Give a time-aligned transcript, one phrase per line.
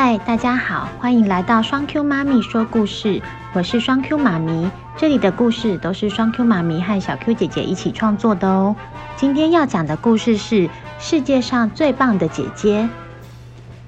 [0.00, 3.20] 嗨，大家好，欢迎来到双 Q 妈咪说故事。
[3.52, 8.76] 我是双 Q 妈咪，这里的故事都是双 Q 妈咪和小 Q 姐姐一起创作的哦。
[9.16, 10.70] 今天要讲的故事是
[11.00, 12.88] 世界上最棒的姐姐。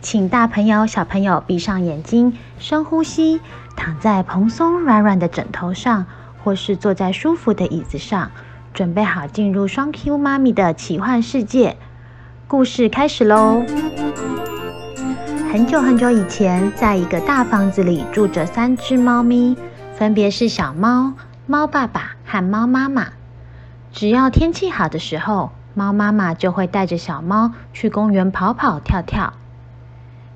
[0.00, 3.40] 请大朋友、小朋友闭上眼睛，深呼吸，
[3.76, 6.06] 躺在蓬松软软的枕头上，
[6.42, 8.32] 或是坐在舒服的椅子上，
[8.74, 11.76] 准备好进入双 Q 妈咪的奇幻世界。
[12.48, 13.62] 故事开始喽！
[15.52, 19.54] 很久很久以前，在一个大房子里住着三只猫咪，
[19.94, 21.12] 分别是小猫、
[21.46, 23.08] 猫爸爸和猫妈妈。
[23.92, 29.34] 只要天气好的时候，猫妈妈就会带着小猫去公园跑跑跳跳。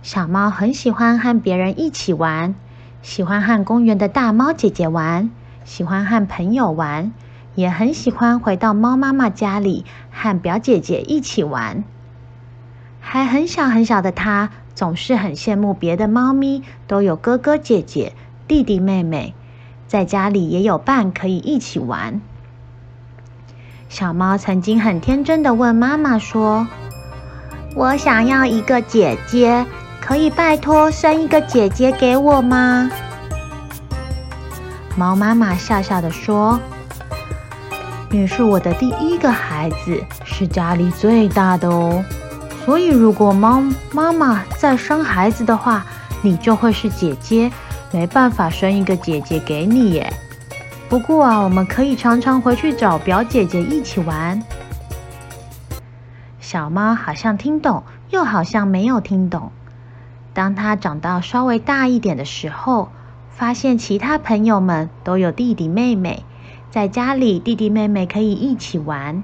[0.03, 2.55] 小猫很喜欢和别人一起玩，
[3.01, 5.31] 喜欢和公园的大猫姐姐玩，
[5.65, 7.11] 喜欢和朋友玩，
[7.55, 11.85] 也很喜欢回到猫妈妈家里和表姐姐一起玩。
[13.01, 18.13] 还很小很小的它，总是很羡慕别的猫咪都有哥哥姐姐、
[18.47, 19.35] 弟弟妹妹，
[19.89, 22.21] 在家里也有伴可以一起玩。
[23.89, 26.69] 小猫曾经很天真的问妈妈说
[27.75, 29.65] ：“我想要一个姐姐，
[29.99, 32.91] 可以拜托生一个姐姐给我吗？”
[34.95, 36.61] 猫妈妈笑笑的说
[38.11, 42.05] ：“你是我的第一个孩子，是家里最大的哦。”
[42.67, 45.87] 所以，如果猫妈妈再生孩子的话，
[46.21, 47.49] 你就会是姐姐，
[47.93, 50.13] 没办法生一个姐姐给你耶。
[50.89, 54.43] 不过啊，我们可以常常回去找表姐姐一起玩。
[56.41, 59.53] 小猫好像听懂，又好像没有听懂。
[60.35, 62.89] 当它长到稍微大一点的时候，
[63.31, 66.25] 发现其他朋友们都有弟弟妹妹，
[66.73, 69.23] 在家里弟弟妹妹可以一起玩。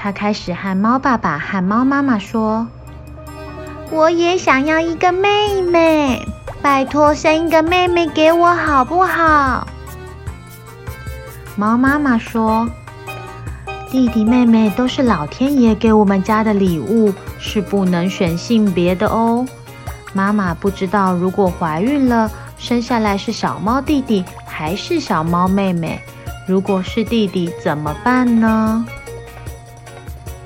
[0.00, 2.68] 他开始和猫爸爸和猫妈妈说
[3.90, 6.24] ：“我也想要一个妹妹，
[6.62, 9.66] 拜托生一个妹妹给我好不好？”
[11.56, 12.68] 猫妈妈说
[13.90, 19.44] ：“弟弟妹妹都是老天爷给我们家的礼物，是不能选性别的哦。
[20.12, 26.00] 妈妈不知道如果怀孕了，生下来是小猫弟弟还是小猫妹妹？
[26.46, 28.86] 如果是弟弟怎么办呢？”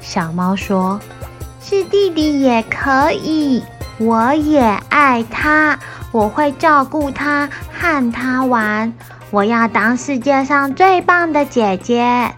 [0.02, 1.00] 小猫说
[1.62, 3.62] ：“是弟弟也可以，
[3.98, 5.78] 我也爱他，
[6.10, 8.92] 我会照顾他，和他玩。
[9.30, 12.34] 我要当世界上最棒的姐姐。”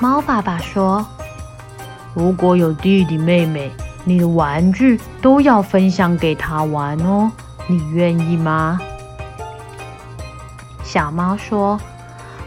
[0.00, 1.06] 猫爸爸说
[2.14, 3.70] ：“如果有弟弟妹妹，
[4.02, 7.30] 你的玩具都要分享给他玩哦，
[7.68, 8.80] 你愿意吗？”
[10.82, 11.78] 小猫说：“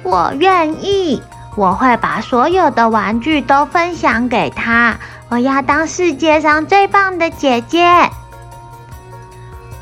[0.01, 1.21] 我愿意。”
[1.55, 4.97] 我会把所有的玩具都分享给他。
[5.29, 8.09] 我要当世界上最棒的姐姐。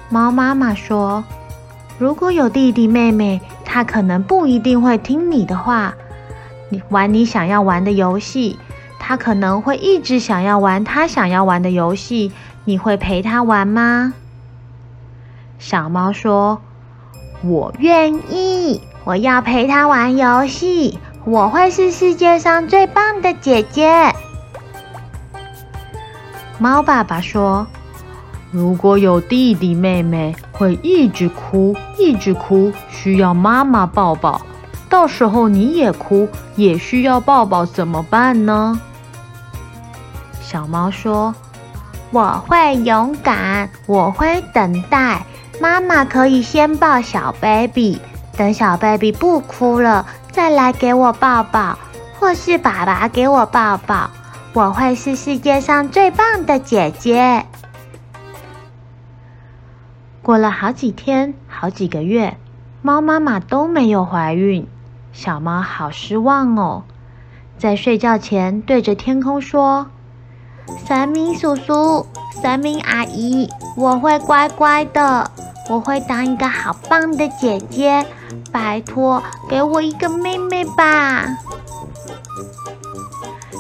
[0.10, 1.24] 猫妈妈说
[1.98, 5.94] ：“如果有弟弟妹妹，他可能不一定会听你的话，
[6.70, 8.60] 你玩你想要玩的游戏，
[9.00, 12.32] 他可能会一直想要玩他想要玩的游戏。
[12.66, 14.14] 你会陪他玩吗？”
[15.60, 16.62] 小猫说
[17.44, 24.14] ：“我愿意，我要陪他玩游戏。”我会是世界上最棒的姐姐。
[26.58, 27.68] 猫爸爸说
[28.52, 34.42] ：“如果有弟弟妹妹，会一直哭，一直哭，需要妈妈抱抱。
[34.90, 38.82] 到时候你也哭，也需要抱抱，怎么办呢？”
[40.42, 41.34] 小猫说
[42.10, 45.24] ：“我会勇敢，我会等待。
[45.60, 48.00] 妈妈可以先抱小 baby，
[48.36, 51.78] 等小 baby 不哭了。”再来给我抱抱，
[52.20, 54.10] 或是爸爸给我抱抱，
[54.54, 57.46] 我会是世界上最棒的姐姐。
[60.22, 62.38] 过了好几天，好几个月，
[62.82, 64.68] 猫妈妈都没有怀孕，
[65.12, 66.84] 小猫好失望哦。
[67.58, 69.88] 在睡觉前，对着天空说
[70.88, 72.08] ：“神明叔叔，
[72.42, 75.30] 神明阿姨，我会乖乖的，
[75.70, 78.06] 我会当一个好棒的姐姐。”
[78.52, 81.26] 拜托，给我一个妹妹吧！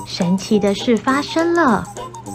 [0.07, 1.87] 神奇的事发生了。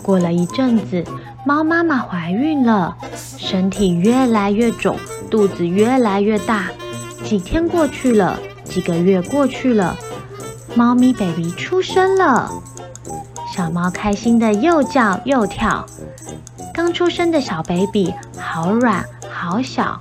[0.02, 1.04] 过了一阵子，
[1.44, 4.96] 猫妈妈怀孕了，身体越来越肿，
[5.30, 6.66] 肚子越来越大。
[7.24, 9.96] 几天过去了，几个月过去了，
[10.74, 12.50] 猫咪 baby 出生了。
[13.52, 15.84] 小猫开心的又叫又跳。
[16.72, 20.00] 刚出生的小 baby 好软，好小。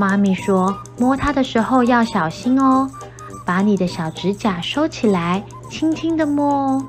[0.00, 2.90] 妈咪说：“摸它的时候要小心哦，
[3.44, 6.86] 把你的小指甲收起来，轻轻的摸哦。”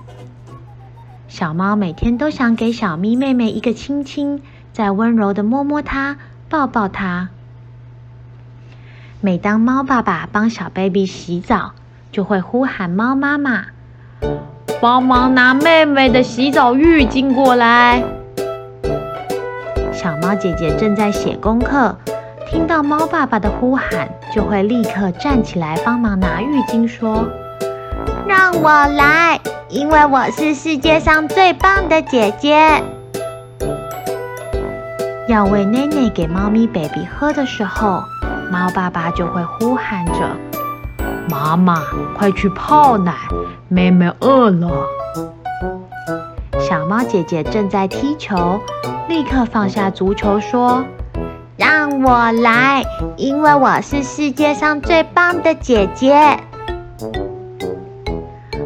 [1.27, 4.41] 小猫每天都想给小咪妹妹一个亲亲，
[4.71, 6.15] 再温柔地摸摸它，
[6.47, 7.27] 抱抱它。
[9.19, 11.73] 每当猫爸爸帮小 baby 洗澡，
[12.13, 13.65] 就会呼喊猫妈妈
[14.79, 18.01] ：“帮忙拿妹妹的洗澡浴巾过来。”
[19.91, 21.97] 小猫姐姐正在写功课，
[22.51, 27.25] 听到猫爸爸的呼喊，就会立刻站起来帮忙拿浴巾，说
[28.27, 29.39] ：“让我来，
[29.69, 32.83] 因为我是世界上最棒的姐姐。”
[35.29, 38.03] 要喂奶奶给猫咪 baby 喝的时候，
[38.51, 40.13] 猫爸爸就会呼喊着
[41.31, 41.81] ：“妈妈，
[42.17, 43.13] 快去泡奶，
[43.69, 44.69] 妹妹饿了。”
[46.59, 48.59] 小猫姐姐正在踢球，
[49.07, 50.83] 立刻放下足球说
[51.61, 52.83] ：“让我来，
[53.17, 56.39] 因为我是世界上最棒的姐姐。”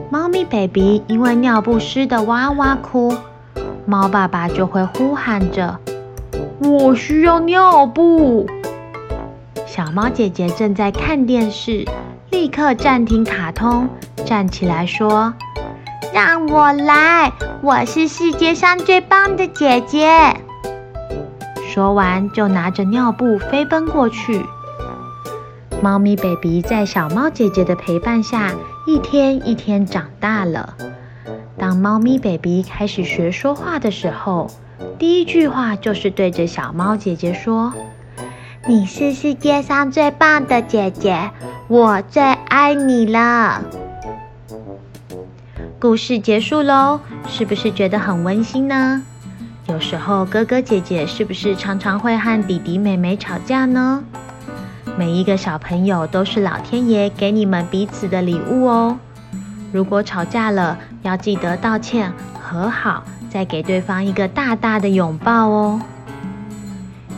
[0.09, 3.13] 猫咪 baby 因为尿不湿的哇哇哭，
[3.85, 5.77] 猫爸爸就会呼喊着
[6.63, 8.47] ：“我需要尿布。”
[9.67, 11.83] 小猫姐姐正在看电视，
[12.29, 13.89] 立刻暂停卡通，
[14.23, 15.33] 站起来说
[16.15, 20.37] ：“让我来，我是世界上最棒的姐姐。”
[21.75, 24.45] 说完，就拿着尿布飞奔过去。
[25.81, 28.53] 猫咪 baby 在小猫姐姐的陪伴下，
[28.87, 30.73] 一天一天长大了。
[31.57, 34.49] 当猫咪 baby 开始学说话的时候，
[34.97, 37.73] 第一句话就是对着小猫姐姐说。
[38.65, 41.31] 你是世界上最棒的姐姐，
[41.67, 43.61] 我最爱你了。
[45.81, 49.03] 故事结束喽，是不是觉得很温馨呢？
[49.67, 54.03] 有时候哥哥姐姐是不是常常会和弟弟妹妹吵架呢？
[54.97, 58.97] 每一个小朋友都是老天爷给你们彼此的礼物哦。
[59.73, 65.81] 如果吵架了，要记得道歉、和好，再给对方一个大大的拥抱哦。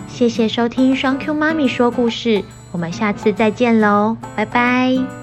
[0.07, 5.16] 谢谢收听双 Q 妈咪说故事，我们下次再见喽，拜拜。